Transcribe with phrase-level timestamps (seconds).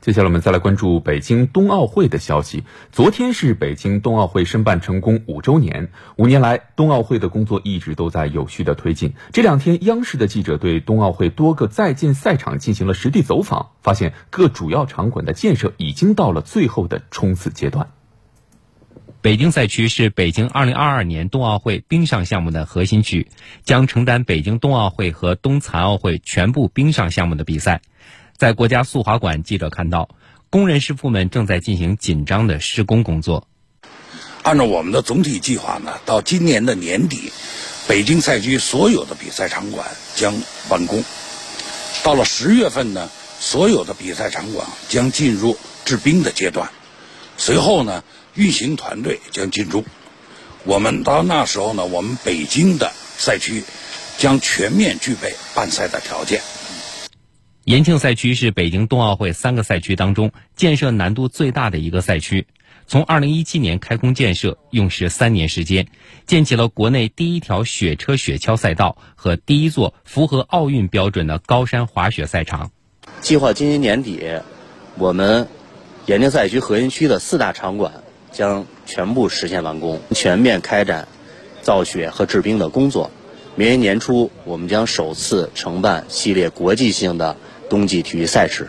[0.00, 2.62] 接下来我们再来关注北京冬奥会的消息。
[2.92, 9.14] 昨天是北京冬奥会申办成功五周年，五年来冬奥会的工作一直都在有序的推进。
[9.32, 17.88] 这两天，央视的记者对冬奥会多个在建赛场进行了实地走访，发现各主要场馆的建设已经到了最后的冲刺阶段。
[19.22, 23.26] 北京赛区是北京2022年冬奥会冰上项目的核心区，
[23.64, 27.80] 将承担北京冬奥会和冬残奥会全部冰上项目的比赛。
[28.36, 30.10] 在国家速滑馆，记者看到
[30.50, 33.48] 工人师傅们正在进行紧张的施工工作。
[34.42, 37.32] 按照我们的总体计划呢，到今年的年底，
[37.88, 40.34] 北京赛区所有的比赛场馆将
[40.68, 41.02] 完工。
[42.04, 43.08] 到了十月份呢，
[43.40, 46.70] 所有的比赛场馆将进入制冰的阶段。
[47.38, 49.84] 随后呢，运行团队将进驻。
[50.64, 53.64] 我们到那时候呢，我们北京的赛区
[54.18, 56.42] 将全面具备办赛的条件。
[57.66, 62.46] 延庆赛区是北京冬奥会三个赛区当中建设难度最大的一个赛区。
[62.86, 65.88] 从2017年开工建设，用时三年时间，
[66.28, 72.70] 建起了国内第一条雪车雪橇赛道和第一座符合奥运标准的高山滑雪赛场。
[73.20, 74.22] 计划今年年底，
[74.96, 75.48] 我们
[76.06, 81.08] 延庆赛区核心区的四大场馆将全部实现完工，全面开展
[81.62, 83.10] 造雪和制冰的工作。
[83.56, 87.36] 明年年初，我们将首次承办系列国际性的。
[87.68, 88.68] 冬季体育赛事。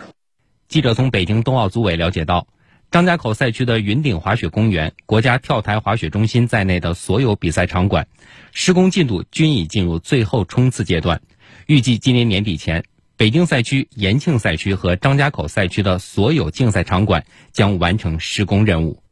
[0.68, 2.46] 记者从北京冬奥组委了解到，
[2.90, 8.06] 张家口赛区的云顶滑雪公园、国家跳台滑雪中心在内的所有比赛场馆，
[8.52, 11.20] 施工进度均已进入最后冲刺阶段。
[11.66, 12.84] 预计今年年底前，
[13.16, 19.02] 北京赛区、延庆赛区和张家口赛区的所有竞赛场馆将完成施工任务。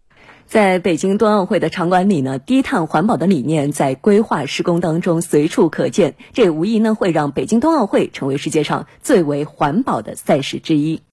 [0.47, 11.01] 在北京冬奥会的场馆里呢，低碳环保的理念在规划施工当中随处可见，这无疑呢会让北京冬奥会成为世界上最为环保的赛事之一。